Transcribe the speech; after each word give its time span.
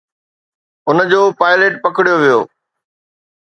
ان 0.89 0.97
جو 1.11 1.21
پائلٽ 1.39 1.73
پڪڙيو 1.83 2.17
ويو. 2.23 2.39